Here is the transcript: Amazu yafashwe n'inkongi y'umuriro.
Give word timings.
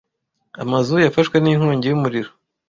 Amazu 0.63 0.93
yafashwe 1.05 1.35
n'inkongi 1.39 1.85
y'umuriro. 1.87 2.29